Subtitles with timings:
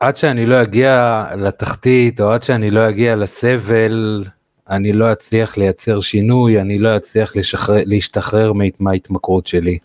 [0.00, 4.24] עד שאני לא אגיע לתחתית או עד שאני לא אגיע לסבל,
[4.70, 9.78] אני לא אצליח לייצר שינוי, אני לא אצליח לשחרר, להשתחרר מההתמכרות שלי.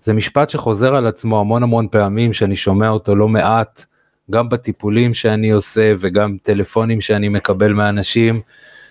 [0.00, 3.84] זה משפט שחוזר על עצמו המון המון פעמים, שאני שומע אותו לא מעט,
[4.30, 8.40] גם בטיפולים שאני עושה וגם טלפונים שאני מקבל מאנשים,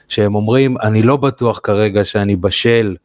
[0.07, 2.95] שהם אומרים, אני לא בטוח כרגע שאני בשל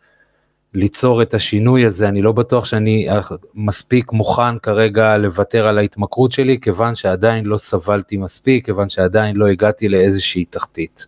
[0.75, 3.09] ליצור את השינוי הזה, אני לא בטוח שאני
[3.55, 9.47] מספיק מוכן כרגע לוותר על ההתמכרות שלי, כיוון שעדיין לא סבלתי מספיק, כיוון שעדיין לא
[9.47, 11.07] הגעתי לאיזושהי תחתית.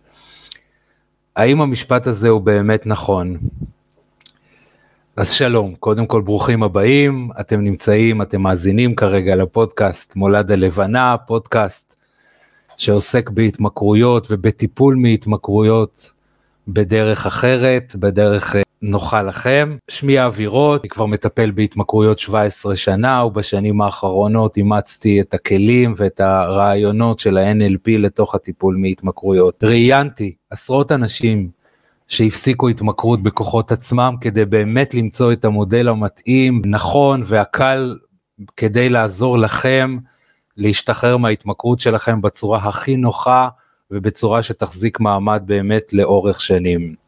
[1.35, 3.37] האם המשפט הזה הוא באמת נכון?
[5.17, 11.95] אז שלום, קודם כל ברוכים הבאים, אתם נמצאים, אתם מאזינים כרגע לפודקאסט מולד הלבנה, פודקאסט
[12.77, 16.13] שעוסק בהתמכרויות ובטיפול מהתמכרויות
[16.67, 19.77] בדרך אחרת, בדרך אה, נוחה לכם.
[19.89, 27.19] שמי אבירות, אני כבר מטפל בהתמכרויות 17 שנה, ובשנים האחרונות אימצתי את הכלים ואת הרעיונות
[27.19, 29.63] של ה-NLP לתוך הטיפול מהתמכרויות.
[29.63, 31.49] ראיינתי עשרות אנשים
[32.07, 37.97] שהפסיקו התמכרות בכוחות עצמם כדי באמת למצוא את המודל המתאים, נכון והקל
[38.57, 39.97] כדי לעזור לכם
[40.57, 43.47] להשתחרר מההתמכרות שלכם בצורה הכי נוחה
[43.91, 47.06] ובצורה שתחזיק מעמד באמת לאורך שנים.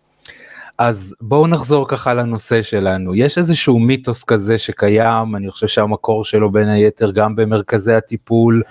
[0.79, 3.15] אז בואו נחזור ככה לנושא שלנו.
[3.15, 8.63] יש איזשהו מיתוס כזה שקיים, אני חושב שהמקור שלו בין היתר גם במרכזי הטיפול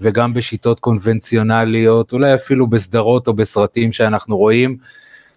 [0.00, 4.76] וגם בשיטות קונבנציונליות, אולי אפילו בסדרות או בסרטים שאנחנו רואים,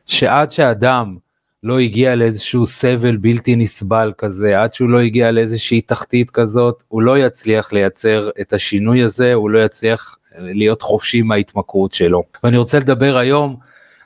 [0.06, 1.18] שעד שאדם
[1.64, 7.02] לא הגיע לאיזשהו סבל בלתי נסבל כזה, עד שהוא לא הגיע לאיזושהי תחתית כזאת, הוא
[7.02, 12.24] לא יצליח לייצר את השינוי הזה, הוא לא יצליח להיות חופשי מההתמכרות שלו.
[12.44, 13.56] ואני רוצה לדבר היום,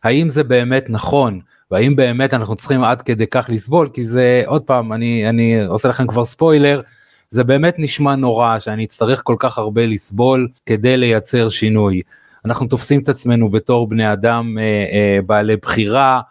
[0.04, 1.40] האם זה באמת נכון,
[1.72, 5.90] והאם באמת אנחנו צריכים עד כדי כך לסבול, כי זה, עוד פעם, אני, אני עושה
[5.90, 6.82] לכם כבר ספוילר,
[7.30, 12.02] זה באמת נשמע נורא שאני אצטרך כל כך הרבה לסבול כדי לייצר שינוי.
[12.46, 16.22] אנחנו תופסים את עצמנו בתור בני אדם אה, אה, בעלי בחירה,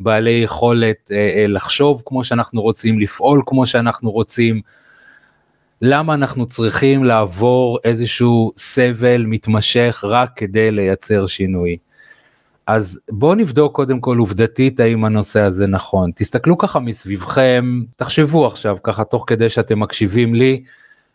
[0.00, 4.60] בעלי יכולת אה, אה, לחשוב כמו שאנחנו רוצים, לפעול כמו שאנחנו רוצים.
[5.82, 11.76] למה אנחנו צריכים לעבור איזשהו סבל מתמשך רק כדי לייצר שינוי?
[12.66, 16.10] אז בואו נבדוק קודם כל עובדתית האם הנושא הזה נכון.
[16.14, 20.62] תסתכלו ככה מסביבכם, תחשבו עכשיו ככה תוך כדי שאתם מקשיבים לי,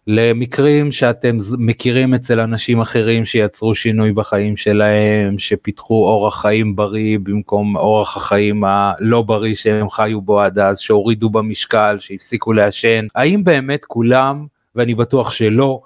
[0.08, 7.78] למקרים שאתם מכירים אצל אנשים אחרים שיצרו שינוי בחיים שלהם, שפיתחו אורח חיים בריא במקום
[7.78, 13.08] אורח החיים הלא בריא שהם חיו בו עד אז, שהורידו במשקל, שהפסיקו לעשן.
[13.16, 15.82] האם באמת כולם, ואני בטוח שלא,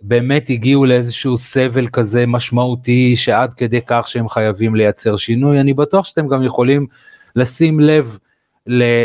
[0.00, 5.60] באמת הגיעו לאיזשהו סבל כזה משמעותי שעד כדי כך שהם חייבים לייצר שינוי?
[5.60, 6.86] אני בטוח שאתם גם יכולים
[7.36, 8.18] לשים לב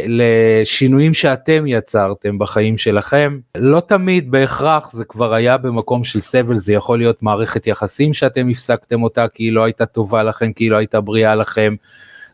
[0.07, 3.39] לשינויים שאתם יצרתם בחיים שלכם.
[3.57, 8.49] לא תמיד בהכרח זה כבר היה במקום של סבל, זה יכול להיות מערכת יחסים שאתם
[8.49, 11.75] הפסקתם אותה כי היא לא הייתה טובה לכם, כי היא לא הייתה בריאה לכם.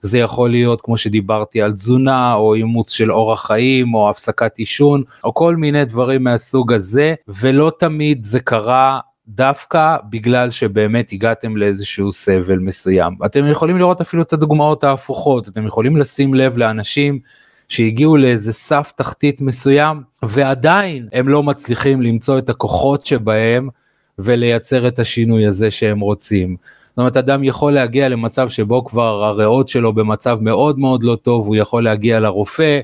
[0.01, 5.03] זה יכול להיות כמו שדיברתי על תזונה או אימוץ של אורח חיים או הפסקת עישון
[5.23, 12.11] או כל מיני דברים מהסוג הזה ולא תמיד זה קרה דווקא בגלל שבאמת הגעתם לאיזשהו
[12.11, 13.13] סבל מסוים.
[13.25, 17.19] אתם יכולים לראות אפילו את הדוגמאות ההפוכות, אתם יכולים לשים לב לאנשים
[17.69, 23.69] שהגיעו לאיזה סף תחתית מסוים ועדיין הם לא מצליחים למצוא את הכוחות שבהם
[24.19, 26.57] ולייצר את השינוי הזה שהם רוצים.
[26.95, 31.47] זאת אומרת אדם יכול להגיע למצב שבו כבר הריאות שלו במצב מאוד מאוד לא טוב,
[31.47, 32.79] הוא יכול להגיע לרופא,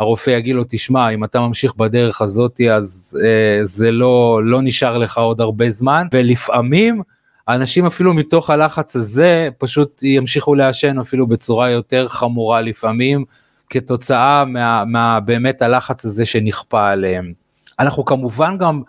[0.00, 4.98] הרופא יגיד לו תשמע אם אתה ממשיך בדרך הזאתי אז אה, זה לא לא נשאר
[4.98, 7.02] לך עוד הרבה זמן ולפעמים
[7.48, 13.24] אנשים אפילו מתוך הלחץ הזה פשוט ימשיכו לעשן אפילו בצורה יותר חמורה לפעמים
[13.70, 17.32] כתוצאה מה, מה באמת הלחץ הזה שנכפה עליהם.
[17.78, 18.82] אנחנו כמובן גם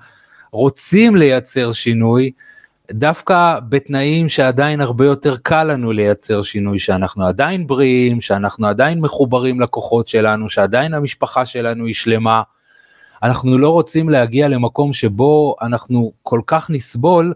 [0.51, 2.31] רוצים לייצר שינוי
[2.91, 9.61] דווקא בתנאים שעדיין הרבה יותר קל לנו לייצר שינוי, שאנחנו עדיין בריאים, שאנחנו עדיין מחוברים
[9.61, 12.41] לכוחות שלנו, שעדיין המשפחה שלנו היא שלמה.
[13.23, 17.33] אנחנו לא רוצים להגיע למקום שבו אנחנו כל כך נסבול,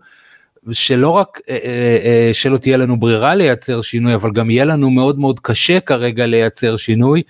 [0.71, 4.89] שלא רק אה, אה, אה, שלא תהיה לנו ברירה לייצר שינוי, אבל גם יהיה לנו
[4.89, 7.23] מאוד מאוד קשה כרגע לייצר שינוי,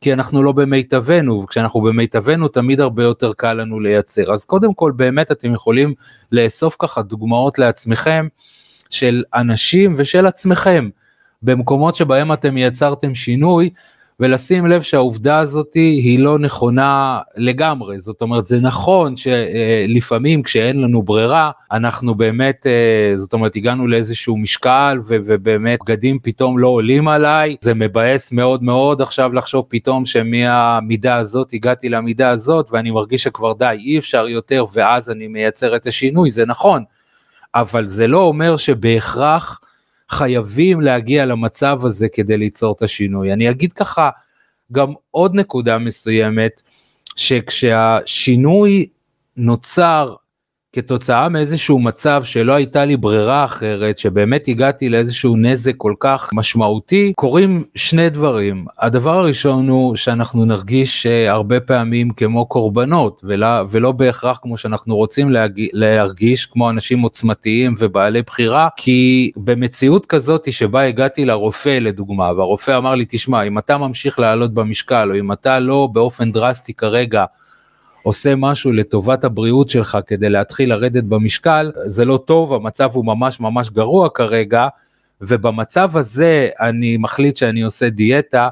[0.00, 4.32] כי אנחנו לא במיטבנו, וכשאנחנו במיטבנו תמיד הרבה יותר קל לנו לייצר.
[4.32, 5.94] אז קודם כל באמת אתם יכולים
[6.32, 8.26] לאסוף ככה דוגמאות לעצמכם
[8.90, 10.88] של אנשים ושל עצמכם
[11.42, 13.70] במקומות שבהם אתם יצרתם שינוי
[14.20, 21.02] ולשים לב שהעובדה הזאת היא לא נכונה לגמרי, זאת אומרת זה נכון שלפעמים כשאין לנו
[21.02, 27.56] ברירה אנחנו באמת, אה, זאת אומרת הגענו לאיזשהו משקל ובאמת בגדים פתאום לא עולים עליי,
[27.60, 33.52] זה מבאס מאוד מאוד עכשיו לחשוב פתאום שמהמידה הזאת הגעתי למידה הזאת ואני מרגיש שכבר
[33.52, 36.84] די אי אפשר יותר ואז אני מייצר את השינוי, זה נכון.
[37.54, 39.60] אבל זה לא אומר שבהכרח
[40.10, 43.32] חייבים להגיע למצב הזה כדי ליצור את השינוי.
[43.32, 44.10] אני אגיד ככה
[44.72, 46.62] גם עוד נקודה מסוימת,
[47.16, 48.88] שכשהשינוי
[49.36, 50.14] נוצר
[50.76, 57.12] כתוצאה מאיזשהו מצב שלא הייתה לי ברירה אחרת, שבאמת הגעתי לאיזשהו נזק כל כך משמעותי,
[57.16, 58.64] קורים שני דברים.
[58.78, 64.96] הדבר הראשון הוא שאנחנו נרגיש אה, הרבה פעמים כמו קורבנות, ולא, ולא בהכרח כמו שאנחנו
[64.96, 72.32] רוצים להגיע, להרגיש כמו אנשים עוצמתיים ובעלי בחירה, כי במציאות כזאת שבה הגעתי לרופא לדוגמה,
[72.32, 76.74] והרופא אמר לי, תשמע, אם אתה ממשיך לעלות במשקל, או אם אתה לא באופן דרסטי
[76.74, 77.24] כרגע,
[78.06, 83.40] עושה משהו לטובת הבריאות שלך כדי להתחיל לרדת במשקל, זה לא טוב, המצב הוא ממש
[83.40, 84.68] ממש גרוע כרגע,
[85.20, 88.48] ובמצב הזה אני מחליט שאני עושה דיאטה,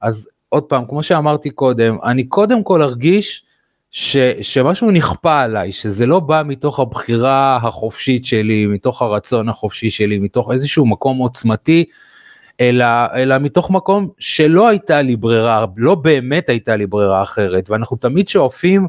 [0.00, 3.44] אז עוד פעם, כמו שאמרתי קודם, אני קודם כל ארגיש
[3.90, 10.18] ש, שמשהו נכפה עליי, שזה לא בא מתוך הבחירה החופשית שלי, מתוך הרצון החופשי שלי,
[10.18, 11.84] מתוך איזשהו מקום עוצמתי,
[12.60, 17.96] אלא, אלא מתוך מקום שלא הייתה לי ברירה, לא באמת הייתה לי ברירה אחרת, ואנחנו
[17.96, 18.86] תמיד שואפים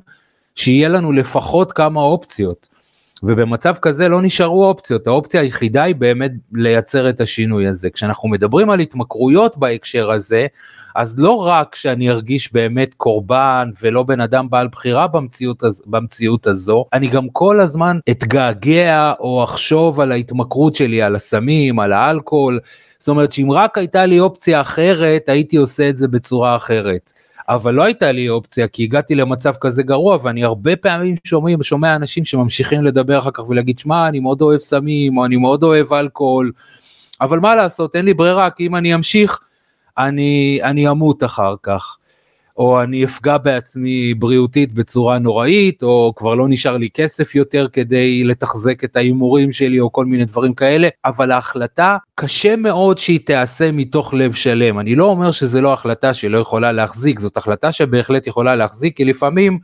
[0.55, 2.69] שיהיה לנו לפחות כמה אופציות.
[3.23, 7.89] ובמצב כזה לא נשארו אופציות, האופציה היחידה היא באמת לייצר את השינוי הזה.
[7.89, 10.47] כשאנחנו מדברים על התמכרויות בהקשר הזה,
[10.95, 16.85] אז לא רק שאני ארגיש באמת קורבן ולא בן אדם בעל בחירה במציאות, במציאות הזו,
[16.93, 22.59] אני גם כל הזמן אתגעגע או אחשוב על ההתמכרות שלי, על הסמים, על האלכוהול,
[22.99, 27.13] זאת אומרת שאם רק הייתה לי אופציה אחרת, הייתי עושה את זה בצורה אחרת.
[27.49, 31.95] אבל לא הייתה לי אופציה כי הגעתי למצב כזה גרוע ואני הרבה פעמים שומעים, שומע
[31.95, 35.93] אנשים שממשיכים לדבר אחר כך ולהגיד שמע אני מאוד אוהב סמים או אני מאוד אוהב
[35.93, 36.51] אלכוהול
[37.21, 39.39] אבל מה לעשות אין לי ברירה כי אם אני אמשיך
[39.97, 41.97] אני, אני אמות אחר כך.
[42.59, 48.23] או אני אפגע בעצמי בריאותית בצורה נוראית, או כבר לא נשאר לי כסף יותר כדי
[48.23, 53.71] לתחזק את ההימורים שלי, או כל מיני דברים כאלה, אבל ההחלטה, קשה מאוד שהיא תיעשה
[53.71, 54.79] מתוך לב שלם.
[54.79, 59.05] אני לא אומר שזה לא החלטה שלא יכולה להחזיק, זאת החלטה שבהחלט יכולה להחזיק, כי
[59.05, 59.59] לפעמים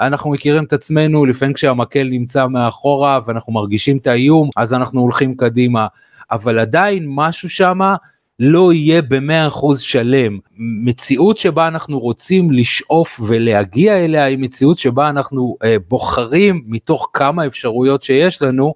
[0.00, 5.34] אנחנו מכירים את עצמנו, לפעמים כשהמקל נמצא מאחורה ואנחנו מרגישים את האיום, אז אנחנו הולכים
[5.34, 5.86] קדימה.
[6.30, 7.96] אבל עדיין משהו שמה
[8.42, 10.38] לא יהיה במאה אחוז שלם.
[10.58, 17.46] מציאות שבה אנחנו רוצים לשאוף ולהגיע אליה היא מציאות שבה אנחנו אה, בוחרים מתוך כמה
[17.46, 18.74] אפשרויות שיש לנו,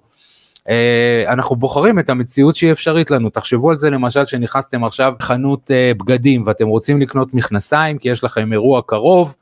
[0.69, 3.29] אה, אנחנו בוחרים את המציאות שהיא אפשרית לנו.
[3.29, 8.23] תחשבו על זה למשל שנכנסתם עכשיו חנות אה, בגדים ואתם רוצים לקנות מכנסיים כי יש
[8.23, 9.35] לכם אירוע קרוב,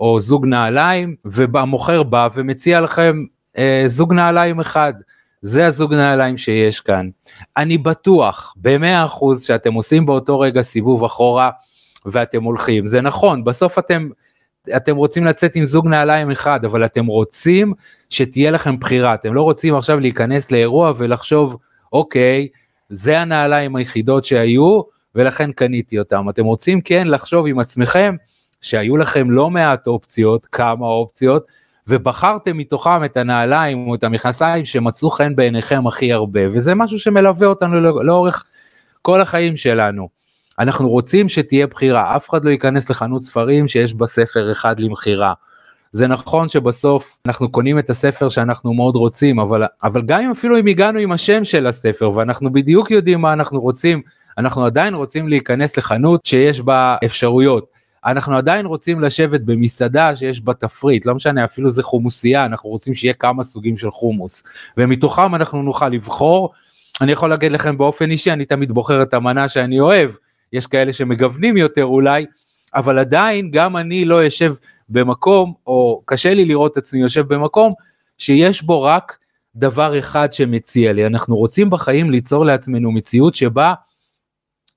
[0.00, 3.24] או זוג נעליים, והמוכר בא ומציע לכם
[3.58, 4.92] אה, זוג נעליים אחד.
[5.42, 7.08] זה הזוג נעליים שיש כאן.
[7.56, 11.50] אני בטוח במאה אחוז שאתם עושים באותו רגע סיבוב אחורה
[12.06, 12.86] ואתם הולכים.
[12.86, 14.08] זה נכון, בסוף אתם,
[14.76, 17.72] אתם רוצים לצאת עם זוג נעליים אחד, אבל אתם רוצים
[18.10, 19.14] שתהיה לכם בחירה.
[19.14, 21.56] אתם לא רוצים עכשיו להיכנס לאירוע ולחשוב,
[21.92, 22.48] אוקיי,
[22.88, 24.80] זה הנעליים היחידות שהיו,
[25.14, 26.28] ולכן קניתי אותם.
[26.28, 28.16] אתם רוצים כן לחשוב עם עצמכם
[28.60, 31.46] שהיו לכם לא מעט אופציות, כמה אופציות,
[31.88, 37.46] ובחרתם מתוכם את הנעליים או את המכנסיים שמצאו חן בעיניכם הכי הרבה, וזה משהו שמלווה
[37.48, 38.44] אותנו לא, לאורך
[39.02, 40.08] כל החיים שלנו.
[40.58, 45.32] אנחנו רוצים שתהיה בחירה, אף אחד לא ייכנס לחנות ספרים שיש בה ספר אחד למכירה.
[45.90, 50.58] זה נכון שבסוף אנחנו קונים את הספר שאנחנו מאוד רוצים, אבל, אבל גם אם אפילו
[50.58, 54.02] אם הגענו עם השם של הספר ואנחנו בדיוק יודעים מה אנחנו רוצים,
[54.38, 57.71] אנחנו עדיין רוצים להיכנס לחנות שיש בה אפשרויות.
[58.06, 62.94] אנחנו עדיין רוצים לשבת במסעדה שיש בה תפריט, לא משנה אפילו זה חומוסייה, אנחנו רוצים
[62.94, 64.42] שיהיה כמה סוגים של חומוס,
[64.76, 66.52] ומתוכם אנחנו נוכל לבחור.
[67.00, 70.10] אני יכול להגיד לכם באופן אישי, אני תמיד בוחר את המנה שאני אוהב,
[70.52, 72.26] יש כאלה שמגוונים יותר אולי,
[72.74, 74.54] אבל עדיין גם אני לא אשב
[74.88, 77.72] במקום, או קשה לי לראות את עצמי יושב במקום,
[78.18, 79.18] שיש בו רק
[79.56, 81.06] דבר אחד שמציע לי.
[81.06, 83.74] אנחנו רוצים בחיים ליצור לעצמנו מציאות שבה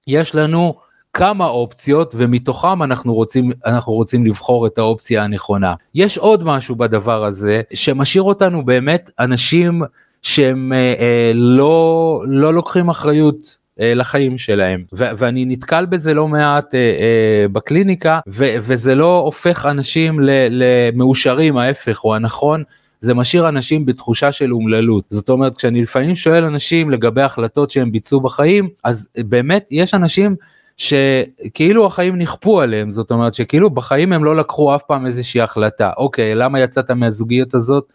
[0.07, 0.75] יש לנו
[1.15, 5.73] כמה אופציות ומתוכם אנחנו רוצים אנחנו רוצים לבחור את האופציה הנכונה.
[5.95, 9.81] יש עוד משהו בדבר הזה שמשאיר אותנו באמת אנשים
[10.21, 16.27] שהם אה, אה, לא לא לוקחים אחריות אה, לחיים שלהם ו- ואני נתקל בזה לא
[16.27, 20.19] מעט אה, אה, בקליניקה ו- וזה לא הופך אנשים
[20.49, 22.63] למאושרים ההפך או הנכון.
[22.99, 25.03] זה משאיר אנשים בתחושה של אומללות.
[25.09, 30.35] זאת אומרת, כשאני לפעמים שואל אנשים לגבי החלטות שהם ביצעו בחיים, אז באמת יש אנשים
[30.77, 35.91] שכאילו החיים נכפו עליהם, זאת אומרת שכאילו בחיים הם לא לקחו אף פעם איזושהי החלטה.
[35.97, 37.85] אוקיי, למה יצאת מהזוגיות הזאת?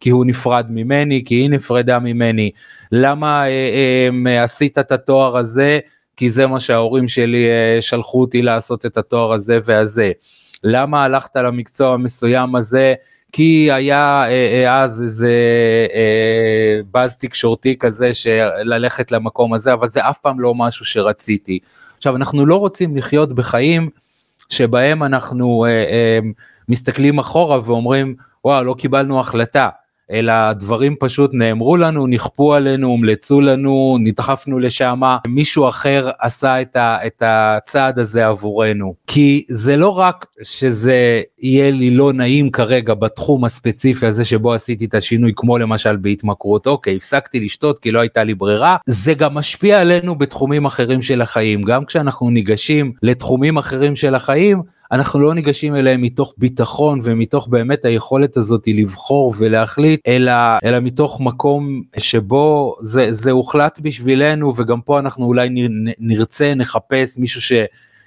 [0.00, 2.50] כי הוא נפרד ממני, כי היא נפרדה ממני.
[2.92, 5.78] למה אה, אה, עשית את התואר הזה?
[6.16, 10.12] כי זה מה שההורים שלי אה, שלחו אותי לעשות את התואר הזה והזה.
[10.64, 12.94] למה הלכת למקצוע המסוים הזה?
[13.32, 15.32] כי היה אה, אה, אז איזה
[15.94, 21.58] אה, באז תקשורתי כזה שללכת למקום הזה, אבל זה אף פעם לא משהו שרציתי.
[21.98, 23.90] עכשיו, אנחנו לא רוצים לחיות בחיים
[24.48, 26.18] שבהם אנחנו אה, אה,
[26.68, 28.14] מסתכלים אחורה ואומרים,
[28.44, 29.68] וואו, לא קיבלנו החלטה.
[30.12, 36.76] אלא הדברים פשוט נאמרו לנו, נכפו עלינו, הומלצו לנו, נדחפנו לשם, מישהו אחר עשה את,
[36.76, 38.94] ה, את הצעד הזה עבורנו.
[39.06, 44.84] כי זה לא רק שזה יהיה לי לא נעים כרגע בתחום הספציפי הזה שבו עשיתי
[44.84, 49.34] את השינוי, כמו למשל בהתמכרות, אוקיי, הפסקתי לשתות כי לא הייתה לי ברירה, זה גם
[49.34, 51.62] משפיע עלינו בתחומים אחרים של החיים.
[51.62, 54.62] גם כשאנחנו ניגשים לתחומים אחרים של החיים,
[54.92, 60.32] אנחנו לא ניגשים אליהם מתוך ביטחון ומתוך באמת היכולת הזאת לבחור ולהחליט, אלא,
[60.64, 65.48] אלא מתוך מקום שבו זה, זה הוחלט בשבילנו וגם פה אנחנו אולי
[65.98, 67.52] נרצה, נחפש מישהו ש...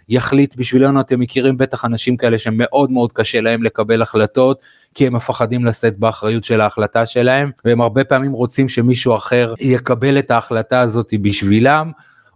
[0.09, 4.61] יחליט בשבילנו, אתם מכירים בטח אנשים כאלה שמאוד מאוד קשה להם לקבל החלטות,
[4.95, 10.19] כי הם מפחדים לשאת באחריות של ההחלטה שלהם, והם הרבה פעמים רוצים שמישהו אחר יקבל
[10.19, 11.91] את ההחלטה הזאת בשבילם.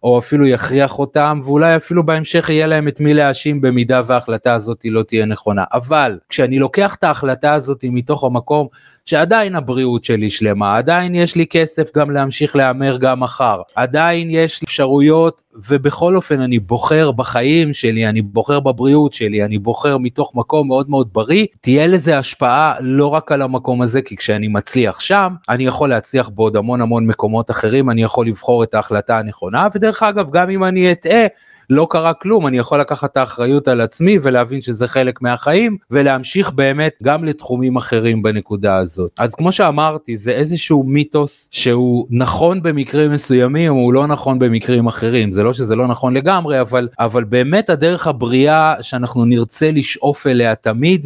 [0.05, 4.85] או אפילו יכריח אותם, ואולי אפילו בהמשך יהיה להם את מי להאשים במידה וההחלטה הזאת
[4.85, 5.63] לא תהיה נכונה.
[5.73, 8.67] אבל כשאני לוקח את ההחלטה הזאת מתוך המקום
[9.09, 14.61] שעדיין הבריאות שלי שלמה, עדיין יש לי כסף גם להמשיך להמר גם מחר, עדיין יש
[14.61, 20.35] לי אפשרויות ובכל אופן אני בוחר בחיים שלי, אני בוחר בבריאות שלי, אני בוחר מתוך
[20.35, 24.99] מקום מאוד מאוד בריא, תהיה לזה השפעה לא רק על המקום הזה, כי כשאני מצליח
[24.99, 29.67] שם, אני יכול להצליח בעוד המון המון מקומות אחרים, אני יכול לבחור את ההחלטה הנכונה,
[29.75, 31.25] ודרך אגב, גם אם אני אטעה,
[31.69, 36.51] לא קרה כלום, אני יכול לקחת את האחריות על עצמי ולהבין שזה חלק מהחיים ולהמשיך
[36.51, 39.11] באמת גם לתחומים אחרים בנקודה הזאת.
[39.19, 45.31] אז כמו שאמרתי, זה איזשהו מיתוס שהוא נכון במקרים מסוימים, הוא לא נכון במקרים אחרים.
[45.31, 50.55] זה לא שזה לא נכון לגמרי, אבל, אבל באמת הדרך הבריאה שאנחנו נרצה לשאוף אליה
[50.55, 51.05] תמיד,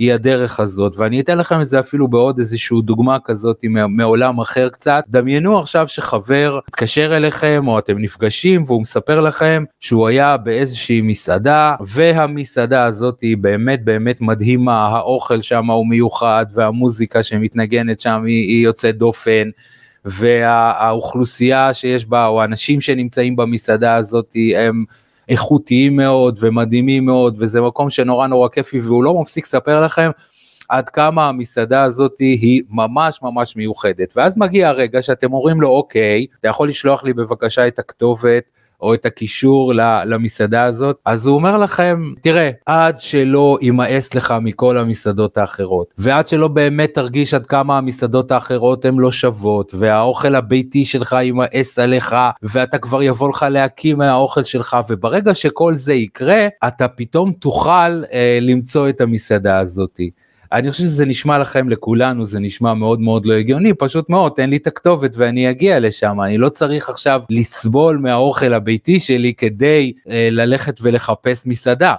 [0.00, 4.68] היא הדרך הזאת ואני אתן לכם את זה אפילו בעוד איזשהו דוגמה כזאת מעולם אחר
[4.68, 11.00] קצת דמיינו עכשיו שחבר מתקשר אליכם או אתם נפגשים והוא מספר לכם שהוא היה באיזושהי
[11.00, 18.48] מסעדה והמסעדה הזאת היא באמת באמת מדהימה האוכל שם הוא מיוחד והמוזיקה שמתנגנת שם היא,
[18.48, 19.48] היא יוצאת דופן.
[20.04, 24.84] והאוכלוסייה שיש בה או האנשים שנמצאים במסעדה הזאת הם
[25.30, 30.10] איכותיים מאוד ומדהימים מאוד וזה מקום שנורא נורא כיפי והוא לא מפסיק לספר לכם
[30.68, 34.12] עד כמה המסעדה הזאת היא ממש ממש מיוחדת.
[34.16, 38.44] ואז מגיע הרגע שאתם אומרים לו אוקיי אתה יכול לשלוח לי בבקשה את הכתובת
[38.82, 39.72] או את הקישור
[40.06, 46.28] למסעדה הזאת, אז הוא אומר לכם, תראה, עד שלא יימאס לך מכל המסעדות האחרות, ועד
[46.28, 52.16] שלא באמת תרגיש עד כמה המסעדות האחרות הן לא שוות, והאוכל הביתי שלך יימאס עליך,
[52.42, 58.38] ואתה כבר יבוא לך להקים מהאוכל שלך, וברגע שכל זה יקרה, אתה פתאום תוכל אה,
[58.40, 60.10] למצוא את המסעדה הזאתי.
[60.52, 64.50] אני חושב שזה נשמע לכם לכולנו זה נשמע מאוד מאוד לא הגיוני פשוט מאוד תן
[64.50, 69.92] לי את הכתובת ואני אגיע לשם אני לא צריך עכשיו לסבול מהאוכל הביתי שלי כדי
[70.08, 71.94] אה, ללכת ולחפש מסעדה.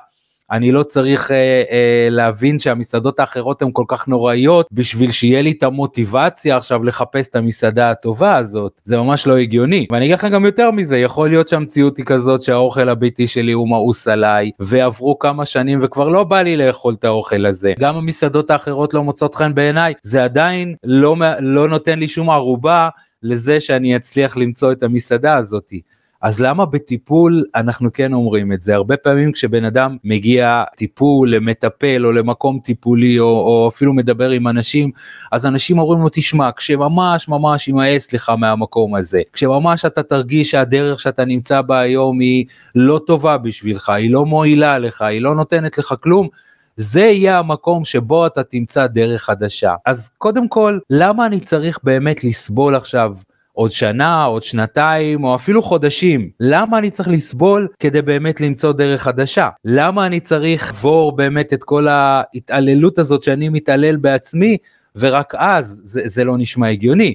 [0.51, 5.51] אני לא צריך אה, אה, להבין שהמסעדות האחרות הן כל כך נוראיות בשביל שיהיה לי
[5.51, 9.87] את המוטיבציה עכשיו לחפש את המסעדה הטובה הזאת, זה ממש לא הגיוני.
[9.91, 13.69] ואני אגיד לכם גם יותר מזה, יכול להיות שהמציאות היא כזאת שהאוכל הביתי שלי הוא
[13.69, 17.73] מאוס עליי, ועברו כמה שנים וכבר לא בא לי לאכול את האוכל הזה.
[17.79, 22.89] גם המסעדות האחרות לא מוצאות חן בעיניי, זה עדיין לא, לא נותן לי שום ערובה
[23.23, 25.81] לזה שאני אצליח למצוא את המסעדה הזאתי.
[26.21, 28.75] אז למה בטיפול אנחנו כן אומרים את זה?
[28.75, 34.47] הרבה פעמים כשבן אדם מגיע טיפול למטפל או למקום טיפולי או, או אפילו מדבר עם
[34.47, 34.91] אנשים,
[35.31, 40.99] אז אנשים אומרים לו תשמע, כשממש ממש יימאס לך מהמקום הזה, כשממש אתה תרגיש שהדרך
[40.99, 45.77] שאתה נמצא בה היום היא לא טובה בשבילך, היא לא מועילה לך, היא לא נותנת
[45.77, 46.27] לך כלום,
[46.75, 49.73] זה יהיה המקום שבו אתה תמצא דרך חדשה.
[49.85, 53.13] אז קודם כל, למה אני צריך באמת לסבול עכשיו
[53.61, 56.29] עוד שנה, עוד שנתיים, או אפילו חודשים.
[56.39, 59.49] למה אני צריך לסבול כדי באמת למצוא דרך חדשה?
[59.65, 64.57] למה אני צריך לעבור באמת את כל ההתעללות הזאת שאני מתעלל בעצמי,
[64.95, 67.13] ורק אז זה, זה לא נשמע הגיוני.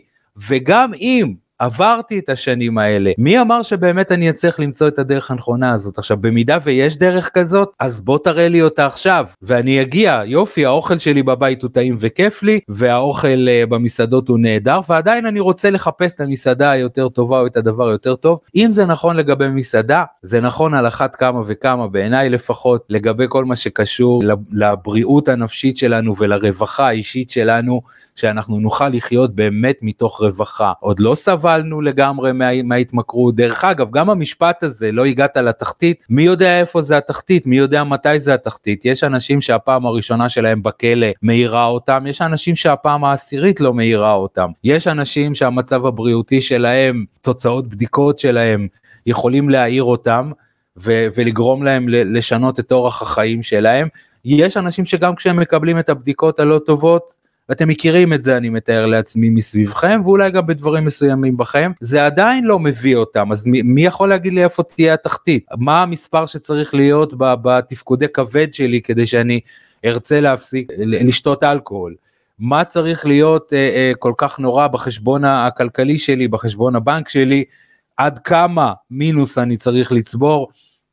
[0.48, 5.72] וגם אם עברתי את השנים האלה, מי אמר שבאמת אני אצליח למצוא את הדרך הנכונה
[5.72, 5.98] הזאת?
[5.98, 10.98] עכשיו, במידה ויש דרך כזאת, אז בוא תראה לי אותה עכשיו, ואני אגיע, יופי, האוכל
[10.98, 16.14] שלי בבית הוא טעים וכיף לי, והאוכל uh, במסעדות הוא נהדר, ועדיין אני רוצה לחפש
[16.14, 18.38] את המסעדה היותר טובה או את הדבר היותר טוב.
[18.56, 23.44] אם זה נכון לגבי מסעדה, זה נכון על אחת כמה וכמה, בעיניי לפחות, לגבי כל
[23.44, 24.22] מה שקשור
[24.52, 27.80] לבריאות הנפשית שלנו ולרווחה האישית שלנו,
[28.16, 30.72] שאנחנו נוכל לחיות באמת מתוך רווחה.
[30.80, 33.36] עוד לא סבל סבלנו לגמרי מה, מההתמכרות.
[33.36, 37.84] דרך אגב, גם המשפט הזה, לא הגעת לתחתית, מי יודע איפה זה התחתית, מי יודע
[37.84, 38.84] מתי זה התחתית.
[38.84, 44.50] יש אנשים שהפעם הראשונה שלהם בכלא מאירה אותם, יש אנשים שהפעם העשירית לא מאירה אותם.
[44.64, 48.68] יש אנשים שהמצב הבריאותי שלהם, תוצאות בדיקות שלהם,
[49.06, 50.30] יכולים להעיר אותם.
[50.78, 53.88] ו- ולגרום להם לשנות את אורח החיים שלהם.
[54.24, 58.86] יש אנשים שגם כשהם מקבלים את הבדיקות הלא טובות, ואתם מכירים את זה אני מתאר
[58.86, 61.72] לעצמי מסביבכם ואולי גם בדברים מסוימים בכם.
[61.80, 65.46] זה עדיין לא מביא אותם אז מי, מי יכול להגיד לי איפה תהיה התחתית?
[65.56, 69.40] מה המספר שצריך להיות בתפקודי כבד שלי כדי שאני
[69.84, 71.94] ארצה להפסיק לשתות אלכוהול?
[72.38, 77.44] מה צריך להיות אה, אה, כל כך נורא בחשבון הכלכלי שלי בחשבון הבנק שלי?
[77.96, 80.48] עד כמה מינוס אני צריך לצבור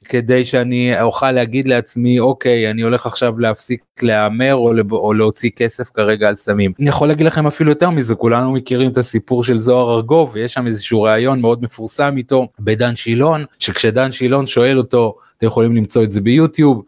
[0.05, 5.89] כדי שאני אוכל להגיד לעצמי אוקיי אני הולך עכשיו להפסיק להמר או, או להוציא כסף
[5.93, 6.72] כרגע על סמים.
[6.79, 10.53] אני יכול להגיד לכם אפילו יותר מזה כולנו מכירים את הסיפור של זוהר ארגוב ויש
[10.53, 16.03] שם איזשהו ראיון מאוד מפורסם איתו בדן שילון שכשדן שילון שואל אותו אתם יכולים למצוא
[16.03, 16.83] את זה ביוטיוב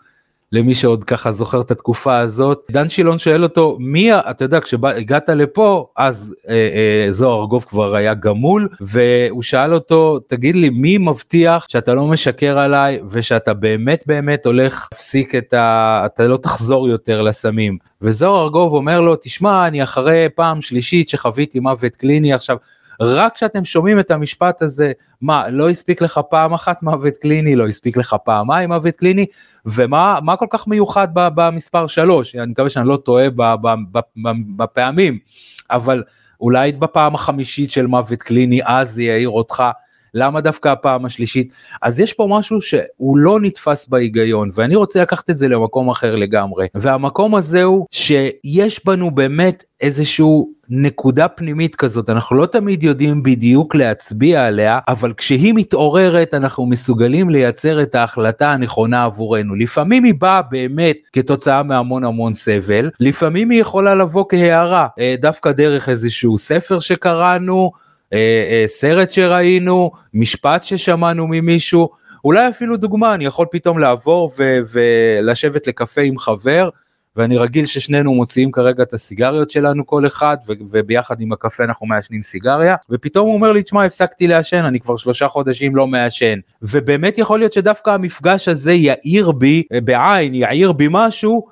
[0.56, 2.68] למי שעוד ככה זוכר את התקופה הזאת.
[2.72, 7.96] דן שילון שואל אותו מי אתה יודע כשהגעת לפה אז אה, אה, זוהר ארגוב כבר
[7.96, 14.04] היה גמול והוא שאל אותו תגיד לי מי מבטיח שאתה לא משקר עליי ושאתה באמת
[14.06, 16.02] באמת הולך להפסיק את ה...
[16.06, 17.78] אתה לא תחזור יותר לסמים.
[18.02, 22.58] וזוהר ארגוב אומר לו תשמע אני אחרי פעם שלישית שחוויתי מוות קליני עכשיו.
[23.02, 27.68] רק כשאתם שומעים את המשפט הזה, מה, לא הספיק לך פעם אחת מוות קליני, לא
[27.68, 29.25] הספיק לך פעמיים מוות קליני,
[29.66, 33.28] ומה כל כך מיוחד במספר 3, אני מקווה שאני לא טועה
[34.58, 35.20] בפעמים,
[35.70, 36.04] אבל
[36.42, 39.64] אולי בפעם החמישית של מוות קליני, אז זה יעיר אותך.
[40.15, 41.53] למה דווקא הפעם השלישית?
[41.81, 46.15] אז יש פה משהו שהוא לא נתפס בהיגיון, ואני רוצה לקחת את זה למקום אחר
[46.15, 46.67] לגמרי.
[46.75, 53.75] והמקום הזה הוא שיש בנו באמת איזשהו נקודה פנימית כזאת, אנחנו לא תמיד יודעים בדיוק
[53.75, 59.55] להצביע עליה, אבל כשהיא מתעוררת אנחנו מסוגלים לייצר את ההחלטה הנכונה עבורנו.
[59.55, 65.51] לפעמים היא באה באמת כתוצאה מהמון המון סבל, לפעמים היא יכולה לבוא כהערה, אה, דווקא
[65.51, 67.72] דרך איזשהו ספר שקראנו,
[68.68, 71.90] סרט שראינו, משפט ששמענו ממישהו,
[72.26, 76.70] אולי אפילו דוגמה, אני יכול פתאום לעבור ו- ולשבת לקפה עם חבר,
[77.15, 81.86] ואני רגיל ששנינו מוציאים כרגע את הסיגריות שלנו כל אחד, ו- וביחד עם הקפה אנחנו
[81.86, 86.39] מעשנים סיגריה, ופתאום הוא אומר לי, תשמע, הפסקתי לעשן, אני כבר שלושה חודשים לא מעשן.
[86.62, 91.48] ובאמת יכול להיות שדווקא המפגש הזה יאיר בי, אה, בעין, יאיר בי משהו,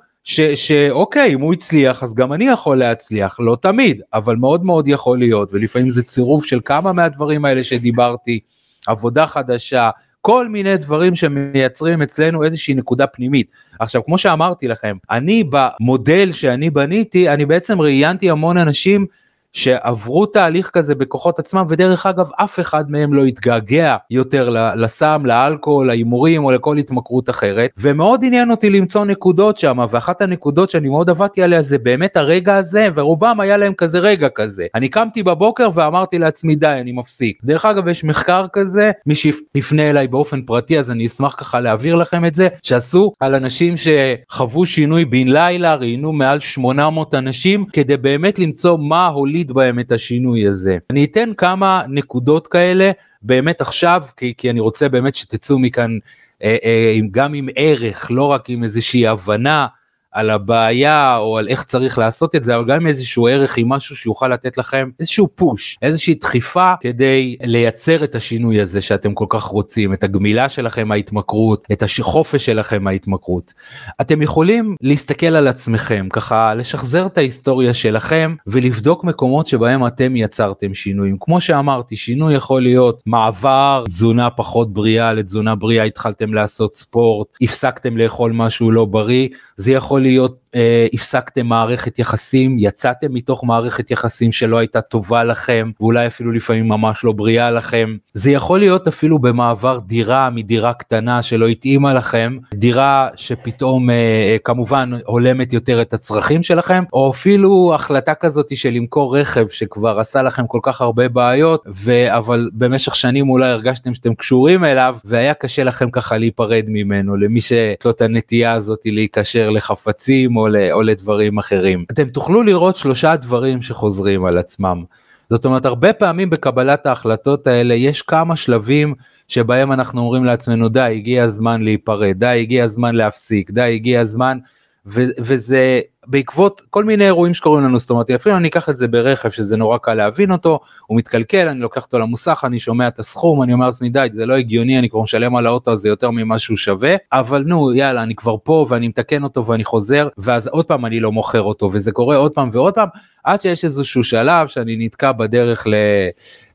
[0.54, 5.18] שאוקיי אם הוא הצליח אז גם אני יכול להצליח לא תמיד אבל מאוד מאוד יכול
[5.18, 8.40] להיות ולפעמים זה צירוף של כמה מהדברים האלה שדיברתי
[8.86, 13.46] עבודה חדשה כל מיני דברים שמייצרים אצלנו איזושהי נקודה פנימית.
[13.80, 19.06] עכשיו כמו שאמרתי לכם אני במודל שאני בניתי אני בעצם ראיינתי המון אנשים
[19.54, 25.86] שעברו תהליך כזה בכוחות עצמם ודרך אגב אף אחד מהם לא התגעגע יותר לסם, לאלכוהול,
[25.86, 31.10] להימורים או לכל התמכרות אחרת ומאוד עניין אותי למצוא נקודות שם ואחת הנקודות שאני מאוד
[31.10, 34.66] עבדתי עליה זה באמת הרגע הזה ורובם היה להם כזה רגע כזה.
[34.74, 37.38] אני קמתי בבוקר ואמרתי לעצמי די אני מפסיק.
[37.44, 41.94] דרך אגב יש מחקר כזה מי שיפנה אליי באופן פרטי אז אני אשמח ככה להעביר
[41.94, 47.96] לכם את זה שעשו על אנשים שחוו שינוי בן לילה ראיינו מעל 800 אנשים כדי
[47.96, 50.78] באמת למצוא מה הוליד להוריד בהם את השינוי הזה.
[50.90, 52.90] אני אתן כמה נקודות כאלה
[53.22, 55.98] באמת עכשיו, כי, כי אני רוצה באמת שתצאו מכאן
[56.42, 59.66] אה, אה, גם עם ערך, לא רק עם איזושהי הבנה
[60.14, 63.96] על הבעיה או על איך צריך לעשות את זה, אבל גם איזשהו ערך עם משהו
[63.96, 69.42] שיוכל לתת לכם איזשהו פוש, איזושהי דחיפה כדי לייצר את השינוי הזה שאתם כל כך
[69.42, 73.52] רוצים, את הגמילה שלכם מההתמכרות, את החופש שלכם מההתמכרות.
[74.00, 80.74] אתם יכולים להסתכל על עצמכם, ככה לשחזר את ההיסטוריה שלכם ולבדוק מקומות שבהם אתם יצרתם
[80.74, 81.16] שינויים.
[81.20, 87.96] כמו שאמרתי, שינוי יכול להיות מעבר תזונה פחות בריאה לתזונה בריאה, התחלתם לעשות ספורט, הפסקתם
[87.96, 94.32] לאכול משהו לא בריא, זה יכול להיות אה, הפסקתם מערכת יחסים, יצאתם מתוך מערכת יחסים
[94.32, 97.96] שלא הייתה טובה לכם, ואולי אפילו לפעמים ממש לא בריאה לכם.
[98.14, 104.36] זה יכול להיות אפילו במעבר דירה מדירה קטנה שלא התאימה לכם, דירה שפתאום אה, אה,
[104.44, 110.22] כמובן הולמת יותר את הצרכים שלכם, או אפילו החלטה כזאת של למכור רכב שכבר עשה
[110.22, 112.16] לכם כל כך הרבה בעיות, ו...
[112.16, 117.40] אבל במשך שנים אולי הרגשתם שאתם קשורים אליו, והיה קשה לכם ככה להיפרד ממנו, למי
[117.40, 120.36] שיש לו את הנטייה הזאת להיקשר לחפצים.
[120.36, 121.84] או, או לדברים אחרים.
[121.92, 124.84] אתם תוכלו לראות שלושה דברים שחוזרים על עצמם.
[125.30, 128.94] זאת אומרת הרבה פעמים בקבלת ההחלטות האלה יש כמה שלבים
[129.28, 134.38] שבהם אנחנו אומרים לעצמנו די הגיע הזמן להיפרד די הגיע הזמן להפסיק די הגיע הזמן
[134.86, 138.88] ו- וזה בעקבות כל מיני אירועים שקורים לנו, זאת אומרת, אפילו אני אקח את זה
[138.88, 142.98] ברכב שזה נורא קל להבין אותו, הוא מתקלקל, אני לוקח אותו למוסך, אני שומע את
[142.98, 146.10] הסכום, אני אומר לעצמי די, זה לא הגיוני, אני כבר משלם על האוטו הזה יותר
[146.10, 150.48] ממה שהוא שווה, אבל נו, יאללה, אני כבר פה ואני מתקן אותו ואני חוזר, ואז
[150.48, 152.88] עוד פעם אני לא מוכר אותו, וזה קורה עוד פעם ועוד פעם,
[153.24, 155.74] עד שיש איזשהו שלב שאני נתקע בדרך ל...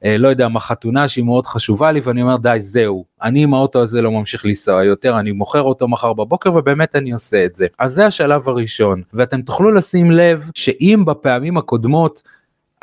[0.06, 3.54] אה, לא יודע מה חתונה שהיא מאוד חשובה לי ואני אומר די זהו אני עם
[3.54, 7.56] האוטו הזה לא ממשיך לנסוע יותר אני מוכר אותו מחר בבוקר ובאמת אני עושה את
[7.56, 7.68] זה.
[7.80, 12.24] אז זה השלב הראשון ואתם תוכלו לשים לב שאם בפעמים הקודמות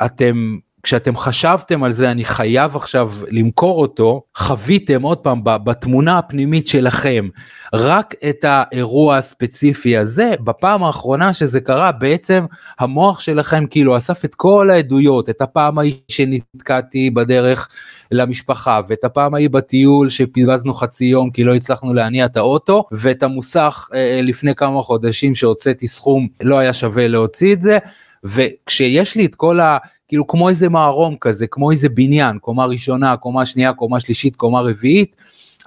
[0.05, 6.67] אתם כשאתם חשבתם על זה אני חייב עכשיו למכור אותו חוויתם עוד פעם בתמונה הפנימית
[6.67, 7.27] שלכם
[7.73, 12.45] רק את האירוע הספציפי הזה בפעם האחרונה שזה קרה בעצם
[12.79, 17.69] המוח שלכם כאילו אסף את כל העדויות את הפעם ההיא שנתקעתי בדרך
[18.11, 23.23] למשפחה ואת הפעם ההיא בטיול שבזבזנו חצי יום כי לא הצלחנו להניע את האוטו ואת
[23.23, 27.77] המוסך אה, לפני כמה חודשים שהוצאתי סכום לא היה שווה להוציא את זה
[28.23, 29.77] וכשיש לי את כל ה...
[30.07, 34.61] כאילו כמו איזה מערום כזה, כמו איזה בניין, קומה ראשונה, קומה שנייה, קומה שלישית, קומה
[34.61, 35.15] רביעית,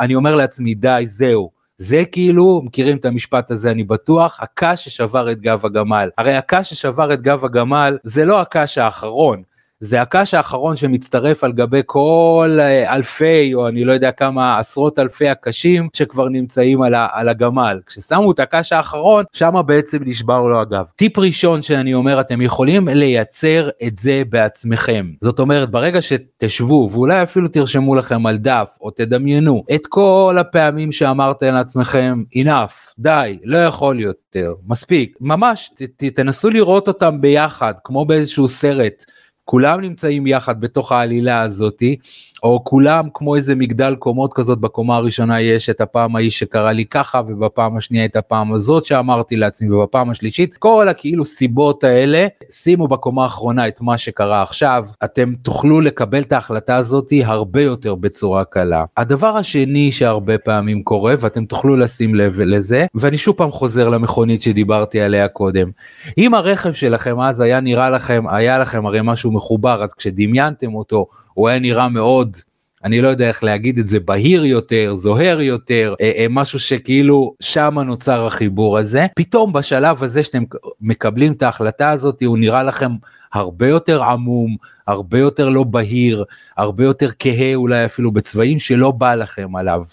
[0.00, 1.50] אני אומר לעצמי די זהו.
[1.78, 6.08] זה כאילו, מכירים את המשפט הזה אני בטוח, הקש ששבר את גב הגמל.
[6.18, 9.42] הרי הקש ששבר את גב הגמל זה לא הקש האחרון,
[9.82, 14.98] זה הקש האחרון שמצטרף על גבי כל אה, אלפי או אני לא יודע כמה עשרות
[14.98, 17.80] אלפי הקשים שכבר נמצאים על, ה, על הגמל.
[17.86, 20.84] כששמו את הקש האחרון שם בעצם נשבר לו הגב.
[20.96, 25.10] טיפ ראשון שאני אומר אתם יכולים לייצר את זה בעצמכם.
[25.20, 30.92] זאת אומרת ברגע שתשבו ואולי אפילו תרשמו לכם על דף או תדמיינו את כל הפעמים
[30.92, 37.74] שאמרתם לעצמכם enough די לא יכול יותר מספיק ממש ת, ת, תנסו לראות אותם ביחד
[37.84, 39.04] כמו באיזשהו סרט.
[39.50, 41.96] כולם נמצאים יחד בתוך העלילה הזאתי
[42.42, 46.84] או כולם כמו איזה מגדל קומות כזאת בקומה הראשונה יש את הפעם ההיא שקרה לי
[46.84, 52.88] ככה ובפעם השנייה את הפעם הזאת שאמרתי לעצמי ובפעם השלישית כל הכאילו סיבות האלה שימו
[52.88, 58.44] בקומה האחרונה את מה שקרה עכשיו אתם תוכלו לקבל את ההחלטה הזאתי הרבה יותר בצורה
[58.44, 58.84] קלה.
[58.96, 64.42] הדבר השני שהרבה פעמים קורה ואתם תוכלו לשים לב לזה ואני שוב פעם חוזר למכונית
[64.42, 65.70] שדיברתי עליה קודם.
[66.18, 71.06] אם הרכב שלכם אז היה נראה לכם היה לכם הרי משהו מחובר אז כשדמיינתם אותו
[71.40, 72.36] הוא היה נראה מאוד
[72.84, 77.34] אני לא יודע איך להגיד את זה בהיר יותר זוהר יותר אה, אה, משהו שכאילו
[77.40, 80.44] שם נוצר החיבור הזה פתאום בשלב הזה שאתם
[80.80, 82.92] מקבלים את ההחלטה הזאת הוא נראה לכם
[83.32, 86.24] הרבה יותר עמום הרבה יותר לא בהיר
[86.56, 89.84] הרבה יותר כהה אולי אפילו בצבעים שלא בא לכם עליו.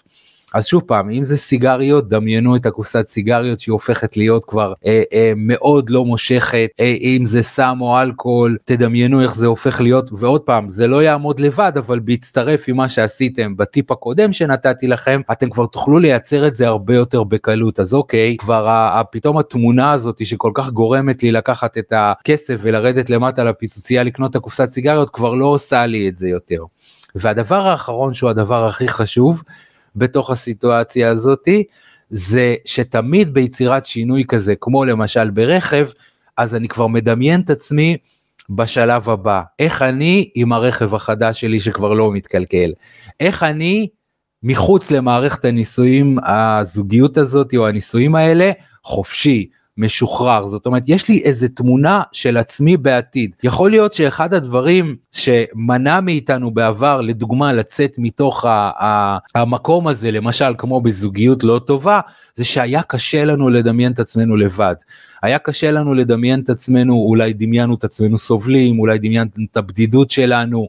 [0.53, 5.03] אז שוב פעם אם זה סיגריות דמיינו את הקופסת סיגריות שהיא הופכת להיות כבר אה,
[5.13, 10.09] אה, מאוד לא מושכת אה, אם זה סם או אלכוהול תדמיינו איך זה הופך להיות
[10.13, 15.21] ועוד פעם זה לא יעמוד לבד אבל בהצטרף עם מה שעשיתם בטיפ הקודם שנתתי לכם
[15.31, 19.91] אתם כבר תוכלו לייצר את זה הרבה יותר בקלות אז אוקיי כבר ה, פתאום התמונה
[19.91, 25.09] הזאת שכל כך גורמת לי לקחת את הכסף ולרדת למטה לפיצוצייה לקנות את הקופסת סיגריות
[25.09, 26.63] כבר לא עושה לי את זה יותר.
[27.15, 29.43] והדבר האחרון שהוא הדבר הכי חשוב
[29.97, 31.63] בתוך הסיטואציה הזאתי,
[32.09, 35.87] זה שתמיד ביצירת שינוי כזה, כמו למשל ברכב,
[36.37, 37.97] אז אני כבר מדמיין את עצמי
[38.49, 39.41] בשלב הבא.
[39.59, 42.73] איך אני עם הרכב החדש שלי שכבר לא מתקלקל?
[43.19, 43.87] איך אני
[44.43, 48.51] מחוץ למערכת הנישואים, הזוגיות הזאת או הנישואים האלה,
[48.83, 50.43] חופשי, משוחרר.
[50.47, 53.31] זאת אומרת יש לי איזה תמונה של עצמי בעתיד.
[53.43, 60.53] יכול להיות שאחד הדברים שמנע מאיתנו בעבר לדוגמה לצאת מתוך ה- ה- המקום הזה למשל
[60.57, 61.99] כמו בזוגיות לא טובה
[62.37, 64.75] זה שהיה קשה לנו לדמיין את עצמנו לבד.
[65.23, 70.09] היה קשה לנו לדמיין את עצמנו, אולי דמיינו את עצמנו סובלים, אולי דמיינו את הבדידות
[70.09, 70.67] שלנו.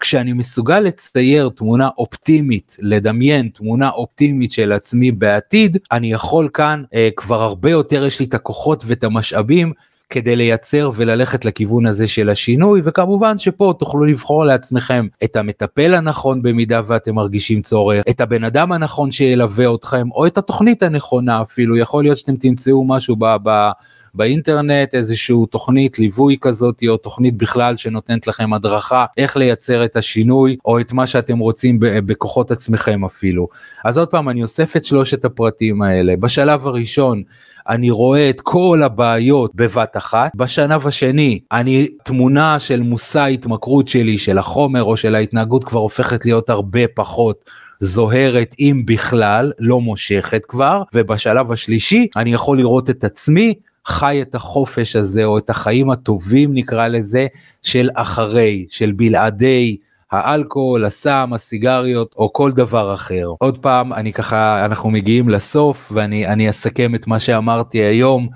[0.00, 7.08] כשאני מסוגל לצייר תמונה אופטימית, לדמיין תמונה אופטימית של עצמי בעתיד, אני יכול כאן, אה,
[7.16, 9.72] כבר הרבה יותר יש לי את הכוחות ואת המשאבים
[10.10, 16.42] כדי לייצר וללכת לכיוון הזה של השינוי וכמובן שפה תוכלו לבחור לעצמכם את המטפל הנכון
[16.42, 21.76] במידה ואתם מרגישים צורך את הבן אדם הנכון שילווה אתכם או את התוכנית הנכונה אפילו.
[21.76, 23.24] יכול להיות שאתם תמצאו משהו ב...
[23.42, 23.70] ב
[24.14, 30.56] באינטרנט איזשהו תוכנית ליווי כזאת או תוכנית בכלל שנותנת לכם הדרכה איך לייצר את השינוי
[30.64, 33.48] או את מה שאתם רוצים בכוחות עצמכם אפילו.
[33.84, 37.22] אז עוד פעם אני אוסף את שלושת הפרטים האלה בשלב הראשון
[37.68, 40.36] אני רואה את כל הבעיות בבת אחת.
[40.36, 46.24] בשלב השני, אני, תמונה של מושא ההתמכרות שלי, של החומר או של ההתנהגות כבר הופכת
[46.24, 47.44] להיות הרבה פחות
[47.80, 53.54] זוהרת אם בכלל, לא מושכת כבר, ובשלב השלישי אני יכול לראות את עצמי
[53.86, 57.26] חי את החופש הזה או את החיים הטובים נקרא לזה
[57.62, 59.76] של אחרי, של בלעדי
[60.10, 63.26] האלכוהול, הסם, הסיגריות או כל דבר אחר.
[63.38, 68.28] עוד פעם, אני ככה, אנחנו מגיעים לסוף ואני אסכם את מה שאמרתי היום.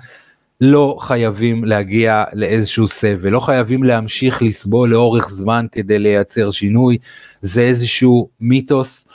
[0.61, 6.97] לא חייבים להגיע לאיזשהו סבל, לא חייבים להמשיך לסבול לאורך זמן כדי לייצר שינוי,
[7.41, 9.07] זה איזשהו מיתוס,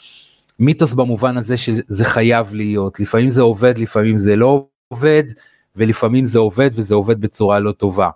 [0.59, 5.25] מיתוס במובן הזה שזה חייב להיות, לפעמים זה עובד, לפעמים זה לא עובד,
[5.77, 8.09] ולפעמים זה עובד וזה עובד בצורה לא טובה.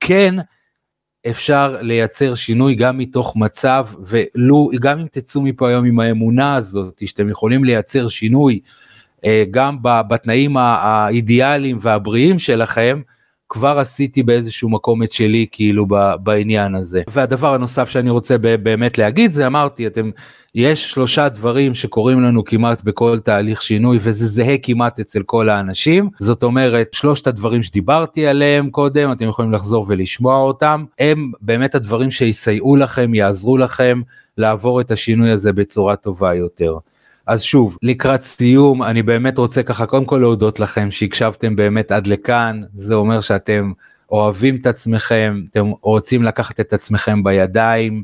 [0.00, 0.34] כן,
[1.30, 7.02] אפשר לייצר שינוי גם מתוך מצב, ולו, גם אם תצאו מפה היום עם האמונה הזאת,
[7.06, 8.60] שאתם יכולים לייצר שינוי
[9.24, 13.00] אה, גם בתנאים האידיאליים והבריאים שלכם,
[13.48, 15.86] כבר עשיתי באיזשהו מקום את שלי כאילו
[16.22, 17.02] בעניין הזה.
[17.10, 20.10] והדבר הנוסף שאני רוצה באמת להגיד זה אמרתי אתם
[20.54, 26.10] יש שלושה דברים שקורים לנו כמעט בכל תהליך שינוי וזה זהה כמעט אצל כל האנשים
[26.18, 32.10] זאת אומרת שלושת הדברים שדיברתי עליהם קודם אתם יכולים לחזור ולשמוע אותם הם באמת הדברים
[32.10, 34.00] שיסייעו לכם יעזרו לכם
[34.38, 36.78] לעבור את השינוי הזה בצורה טובה יותר.
[37.26, 42.06] אז שוב לקראת סיום אני באמת רוצה ככה קודם כל להודות לכם שהקשבתם באמת עד
[42.06, 42.62] לכאן.
[42.72, 43.72] זה אומר שאתם
[44.10, 48.02] אוהבים את עצמכם אתם רוצים לקחת את עצמכם בידיים.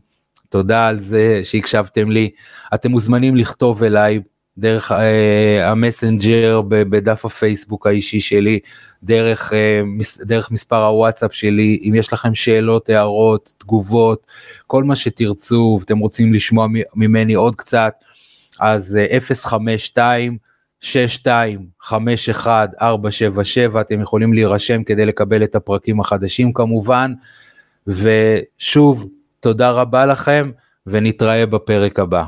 [0.49, 2.31] תודה על זה שהקשבתם לי.
[2.75, 4.21] אתם מוזמנים לכתוב אליי
[4.59, 8.59] דרך אה, המסנג'ר בדף הפייסבוק האישי שלי
[9.03, 11.81] דרך אה, מס, דרך מספר הוואטסאפ שלי.
[11.89, 14.27] אם יש לכם שאלות הערות תגובות
[14.67, 17.95] כל מה שתרצו ואתם רוצים לשמוע ממני עוד קצת.
[18.61, 20.39] אז 052
[20.81, 27.13] 6251 477 אתם יכולים להירשם כדי לקבל את הפרקים החדשים כמובן
[27.87, 29.09] ושוב
[29.41, 30.51] תודה רבה לכם
[30.87, 32.25] ונתראה בפרק הבא.